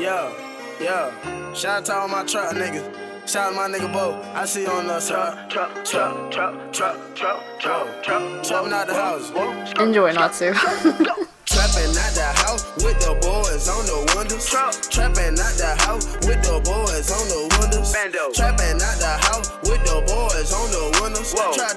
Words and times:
Yeah, 0.00 0.32
yeah. 0.80 1.52
Shout 1.52 1.80
out 1.80 1.84
to 1.84 1.94
all 1.94 2.08
my 2.08 2.24
truck 2.24 2.54
niggas. 2.54 3.28
Shout 3.28 3.52
out 3.52 3.54
my 3.54 3.68
nigga 3.68 3.92
Bo. 3.92 4.18
I 4.32 4.46
see 4.46 4.62
you 4.62 4.70
on 4.70 4.86
the 4.86 4.98
truck, 4.98 5.50
truck, 5.50 5.84
truck, 5.84 6.30
truck, 6.32 6.72
truck, 6.72 7.14
truck, 7.14 7.60
truck, 7.60 8.02
truck. 8.02 8.44
Trapping 8.44 8.72
out 8.72 8.86
the 8.86 8.94
house. 8.94 9.28
Enjoy 9.78 10.10
Natsu. 10.12 10.54
Trapping 11.44 11.92
out 11.92 12.12
the 12.16 12.32
house 12.40 12.64
with 12.80 12.96
the 13.04 13.12
boys 13.20 13.68
on 13.68 13.84
the 13.84 13.98
windows. 14.16 14.48
Trapping 14.88 15.36
out 15.36 15.52
the 15.60 15.76
house 15.84 16.06
with 16.24 16.40
the 16.48 16.56
boys 16.64 17.12
on 17.12 17.28
the 17.28 17.40
windows. 17.60 17.92
Trapping 18.32 18.80
out 18.80 18.96
the 19.04 19.14
house 19.28 19.52
with 19.68 19.84
the 19.84 20.00
boys 20.08 20.48
on 20.56 20.70
the 20.72 20.98
windows. 21.02 21.34
Tried 21.34 21.76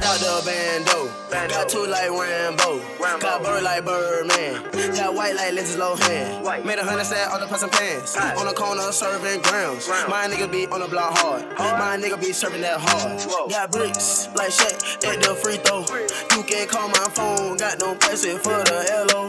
Tried 0.00 0.22
out 0.24 0.42
the 0.42 0.42
bando. 0.46 1.18
Got 1.30 1.68
two 1.68 1.86
like 1.86 2.10
Rambo. 2.10 2.80
Got 3.18 3.42
bird 3.42 3.62
like 3.62 3.84
Birdman. 3.84 4.62
Got 4.94 5.14
white 5.14 5.34
like 5.34 5.52
Lindsay 5.54 5.78
Lohan. 5.78 6.64
Made 6.64 6.78
a 6.78 6.84
hundred 6.84 7.04
stat 7.04 7.30
on 7.32 7.40
the 7.40 7.46
and 7.46 7.72
pants. 7.72 8.16
On 8.16 8.46
the 8.46 8.52
corner 8.52 8.92
serving 8.92 9.42
grounds. 9.42 9.88
My 10.08 10.26
nigga 10.26 10.50
be 10.50 10.66
on 10.66 10.80
the 10.80 10.88
block 10.88 11.18
hard. 11.18 11.42
My 11.58 11.98
nigga 12.00 12.20
be 12.20 12.32
serving 12.32 12.62
that 12.62 12.78
hard. 12.80 13.50
Got 13.50 13.72
bricks 13.72 14.28
like 14.36 14.50
Shaq 14.50 15.04
at 15.04 15.20
the 15.20 15.34
free 15.34 15.56
throw. 15.56 15.80
You 16.36 16.44
can't 16.44 16.70
call 16.70 16.88
my 16.88 17.06
phone. 17.12 17.56
Got 17.56 17.80
no 17.80 17.94
place 17.96 18.24
for 18.24 18.62
the 18.64 18.78
hello. 18.88 19.28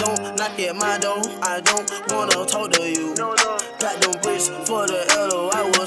Don't 0.00 0.36
knock 0.36 0.58
at 0.60 0.76
my 0.76 0.98
door. 0.98 1.22
I 1.42 1.60
don't 1.60 1.90
wanna 2.08 2.46
talk 2.46 2.70
to 2.72 2.82
you. 2.82 3.14
No, 3.16 3.34
no. 3.34 3.58
Got 3.78 4.00
them 4.02 4.20
bricks 4.22 4.48
for 4.48 4.86
the 4.86 5.04
hello. 5.10 5.50
I 5.52 5.64
will 5.76 5.86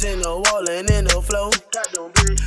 bricks 0.00 0.04
in 0.04 0.22
the 0.22 0.28
wall 0.28 0.68
and 0.68 0.90
in 0.90 1.04
the 1.04 1.20
floor. 1.22 1.50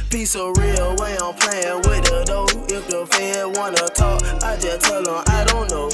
Piece 0.10 0.36
of 0.36 0.58
real 0.58 0.96
way 0.98 1.18
I'm 1.18 1.34
playing 1.36 1.78
with 1.88 2.04
the 2.06 2.24
dough. 2.26 2.48
If 2.70 2.88
the 2.88 3.06
fan 3.08 3.54
wanna 3.54 3.88
talk, 3.94 4.22
I 4.44 4.58
just 4.58 4.82
tell 4.82 5.04
them 5.04 5.24
I 5.28 5.44
don't 5.46 5.70
know. 5.70 5.90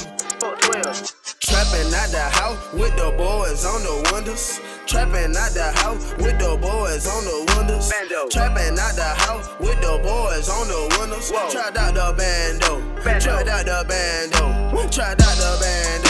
Trapping 1.40 1.92
out 1.92 2.10
the 2.10 2.22
house 2.32 2.72
with 2.72 2.94
the 2.96 3.12
boys 3.16 3.64
on 3.64 3.82
the 3.82 4.10
windows. 4.12 4.60
Trapping 4.86 5.36
out 5.36 5.52
the 5.52 5.72
house 5.76 6.14
with 6.18 6.38
the 6.38 6.56
boys 6.60 7.06
on 7.06 7.24
the 7.24 7.54
windows. 7.56 7.92
Trapping 8.30 8.78
out 8.78 8.94
the 8.96 9.10
house 9.24 9.48
with 9.60 9.80
the 9.80 9.98
boys 10.02 10.48
on 10.48 10.68
the 10.68 10.96
windows. 10.98 11.30
Tried 11.30 11.76
out 11.76 11.94
the 11.94 12.14
bando. 12.16 12.80
Tried 13.02 13.48
out 13.48 13.66
the 13.66 13.84
bando. 13.88 14.88
Tried 14.88 15.20
out 15.20 15.36
the 15.36 15.58
bando. 15.60 16.09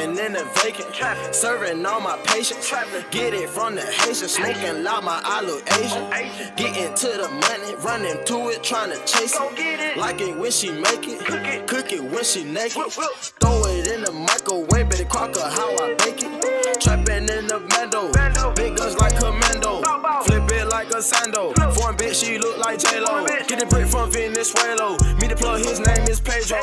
Trapping 0.00 0.24
in 0.24 0.32
the 0.32 0.44
vacant, 0.62 1.34
serving 1.34 1.84
all 1.84 2.00
my 2.00 2.16
patients. 2.24 2.66
trapping. 2.66 3.04
Get 3.10 3.34
it 3.34 3.50
from 3.50 3.74
the 3.74 3.82
Haitian, 3.82 4.28
smoking 4.28 4.82
loud, 4.82 5.04
my 5.04 5.20
eye 5.22 5.42
look 5.42 5.62
Asian. 5.74 6.08
Getting 6.56 6.94
to 6.94 7.06
the 7.06 7.28
money, 7.28 7.74
running 7.84 8.24
to 8.24 8.48
it, 8.48 8.62
trying 8.62 8.92
to 8.92 8.98
chase 9.04 9.36
it. 9.38 9.98
Like 9.98 10.22
it 10.22 10.38
when 10.38 10.50
she 10.52 10.70
make 10.70 11.06
it, 11.06 11.20
cook 11.26 11.44
it 11.44 11.66
cook 11.66 11.92
it 11.92 12.02
when 12.02 12.24
she 12.24 12.44
naked. 12.44 12.90
Throw 12.90 13.62
it 13.66 13.88
in 13.88 14.04
the 14.04 14.12
microwave, 14.12 14.88
Betty 14.88 15.04
Crocker, 15.04 15.40
how 15.40 15.76
I 15.76 15.94
bake 15.96 16.22
it. 16.22 16.80
Trapping 16.80 17.28
in 17.28 17.46
the 17.46 17.60
bando, 17.68 18.10
big 18.54 18.76
guns 18.78 18.96
like 18.96 19.18
commando. 19.18 19.82
Flip 20.24 20.50
it 20.50 20.59
like 20.80 20.92
a 20.94 21.02
sando. 21.02 21.52
Foreign 21.74 21.96
bitch, 21.96 22.24
she 22.24 22.38
look 22.38 22.56
like 22.58 22.78
J-Lo. 22.78 23.26
Get 23.26 23.60
the 23.60 23.66
brick 23.66 23.86
from 23.86 24.10
Venezuela. 24.10 24.96
Me 25.20 25.28
the 25.28 25.36
plug, 25.36 25.60
his 25.60 25.78
name 25.78 26.08
is 26.08 26.20
Pedro. 26.20 26.56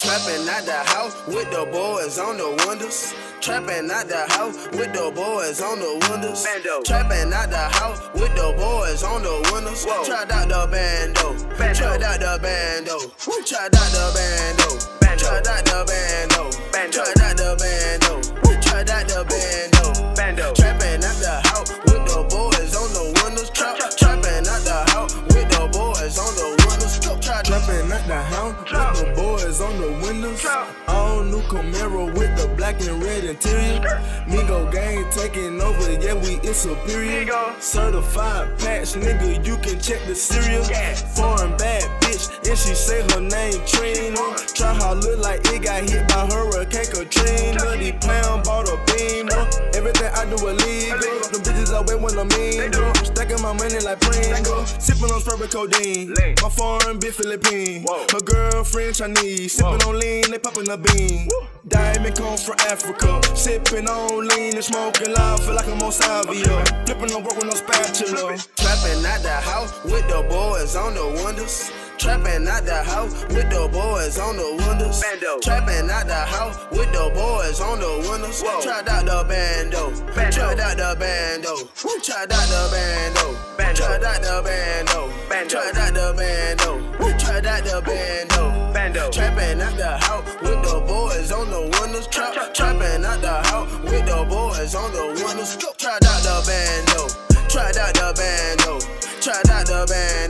Trapping 0.00 0.48
at 0.48 0.64
the 0.64 0.80
house 0.88 1.14
with 1.26 1.50
the 1.50 1.68
boys 1.70 2.18
on 2.18 2.38
the 2.38 2.48
windows. 2.64 3.14
Trapping 3.40 3.90
at 3.90 4.08
the 4.08 4.24
house 4.32 4.56
with 4.72 4.92
the 4.96 5.12
boys 5.14 5.60
on 5.60 5.78
the 5.80 5.92
windows. 6.08 6.46
Trapping 6.86 7.32
at 7.32 7.50
the 7.50 7.64
house 7.76 8.00
with 8.14 8.34
the 8.36 8.54
boys 8.56 9.02
on 9.02 9.22
the 9.22 9.36
windows. 9.52 9.84
Tried 9.84 10.32
out 10.32 10.48
the 10.48 10.64
bando. 10.72 11.36
Tried 11.74 12.02
out 12.02 12.20
the 12.20 12.38
bando. 12.40 12.96
Tried 13.44 13.74
out 13.76 13.90
the 13.92 14.04
bando. 14.16 14.68
Tried 15.18 15.46
out 15.46 15.64
the 15.68 15.84
bando. 15.84 16.50
Tried 16.90 17.20
out 17.20 17.36
the 17.36 17.56
bando. 17.60 17.97
Trap, 27.44 27.62
Trapping 27.62 27.92
at 27.92 28.04
the 28.08 28.20
house 28.20 28.54
with 28.58 29.06
the 29.06 29.12
boys 29.14 29.60
on 29.60 29.80
the 29.80 29.92
windows. 30.04 30.44
All 30.88 31.22
new 31.22 31.40
Camaro 31.42 32.12
with 32.18 32.36
the 32.36 32.48
black 32.56 32.80
and 32.80 33.00
red 33.00 33.22
interior. 33.22 33.78
Migo 34.26 34.70
gang 34.72 35.08
taking 35.12 35.60
over, 35.60 35.92
yeah, 35.92 36.14
we 36.14 36.40
is 36.42 36.56
superior. 36.56 37.54
Certified 37.60 38.58
patch, 38.58 38.94
nigga, 38.94 39.46
you 39.46 39.56
can 39.58 39.78
check 39.78 40.04
the 40.06 40.16
serial. 40.16 40.64
Foreign 41.14 41.56
bad 41.56 41.84
bitch, 42.02 42.26
and 42.48 42.58
she 42.58 42.74
say 42.74 43.02
her 43.12 43.20
name 43.20 43.64
Trina. 43.66 44.34
Try 44.54 44.74
how 44.74 44.94
look 44.94 45.20
like 45.20 45.46
it 45.46 45.62
got 45.62 45.88
hit 45.88 46.08
by 46.08 46.26
Hurricane 46.26 46.47
I. 50.60 51.18
Them 51.32 51.42
bitches 51.42 51.72
I 51.74 51.80
wait 51.82 52.00
when 52.00 52.18
I'm 52.18 52.30
in. 52.40 52.72
Stacking 53.04 53.42
my 53.42 53.52
money 53.52 53.78
like 53.80 54.00
Pringle. 54.00 54.64
Sipping 54.66 55.10
on 55.12 55.20
Sprite 55.20 55.50
codeine. 55.50 56.14
My 56.42 56.48
foreign 56.48 56.98
bitch 56.98 57.14
Philippine. 57.14 57.84
Her 58.12 58.20
girlfriend 58.20 58.94
Chinese. 58.94 59.52
Sipping 59.52 59.82
on 59.86 59.98
lean, 59.98 60.30
they 60.30 60.38
popping 60.38 60.70
a 60.70 60.76
bean. 60.76 61.28
Diamond 61.68 62.16
comes 62.16 62.44
from 62.44 62.56
Africa. 62.60 63.20
Sipping 63.36 63.88
on 63.88 64.26
lean 64.28 64.54
and 64.54 64.64
smoking 64.64 65.12
loud. 65.12 65.40
Feel 65.40 65.54
like 65.54 65.68
I'm 65.68 65.82
on 65.82 65.92
Salvia. 65.92 66.64
Flipping 66.86 67.12
on 67.12 67.22
work 67.24 67.36
with 67.36 67.46
no 67.46 67.54
spatula. 67.54 68.36
Trapping 68.56 69.04
at 69.04 69.22
the 69.22 69.36
house 69.42 69.72
with 69.84 70.06
the 70.08 70.26
boys 70.28 70.76
on 70.76 70.94
the 70.94 71.06
windows. 71.24 71.70
Trapping 71.98 72.46
out 72.46 72.64
the 72.64 72.82
house 72.84 73.12
with 73.26 73.50
the 73.50 73.68
boys 73.72 74.18
on 74.18 74.36
the 74.36 74.54
windows. 74.54 75.02
Bando. 75.02 75.38
Trapping 75.42 75.90
out 75.90 76.06
the 76.06 76.14
house 76.14 76.56
with 76.70 76.92
the 76.92 77.10
boys 77.12 77.60
on 77.60 77.80
the 77.80 78.08
windows. 78.08 78.40
Tried 78.62 78.88
out 78.88 79.04
the 79.04 79.26
bando. 79.26 79.90
Tried 80.30 80.60
out 80.60 80.76
the 80.76 80.94
bando. 80.94 81.56
Tried 81.74 82.32
out 82.32 82.46
the 82.46 82.68
bando. 82.70 83.34
Tried 83.74 84.04
out 84.04 84.22
the 84.22 84.42
bando. 84.46 85.10
Tried 85.48 85.76
out 85.76 85.94
the 85.94 86.14
bando. 86.16 87.18
Tried 87.18 87.46
out 87.46 87.64
the 87.64 87.82
bando. 87.82 89.10
Trapping 89.10 89.60
at 89.60 89.76
the 89.76 89.98
house 89.98 90.24
with 90.40 90.62
the 90.62 90.84
boys 90.86 91.32
on 91.32 91.50
the 91.50 91.60
windows. 91.80 92.06
Trap, 92.06 92.54
trapping 92.54 93.04
at 93.04 93.20
the 93.20 93.42
house 93.50 93.70
with 93.82 94.06
the 94.06 94.24
boys 94.28 94.74
on 94.74 94.92
the 94.92 95.04
windows. 95.18 95.56
Tried 95.76 96.04
out 96.04 96.22
the 96.22 96.42
bando. 96.46 97.08
Tried 97.48 97.76
out 97.76 97.94
the 97.94 98.14
bando. 98.14 98.78
Tried 99.20 99.50
out 99.50 99.66
the 99.66 99.84
bando. 99.88 100.27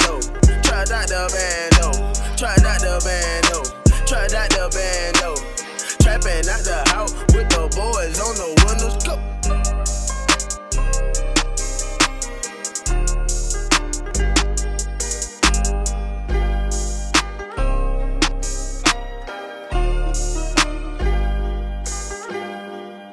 Oh. 1.82 2.12
Try 2.36 2.54
not 2.62 2.80
the 2.80 3.00
bando. 3.04 3.62
Oh. 3.62 4.06
Try 4.06 4.26
not 4.32 4.50
the. 4.50 4.68
Oh. 5.24 5.36
Trapping 6.00 6.48
out 6.48 6.64
the 6.64 6.87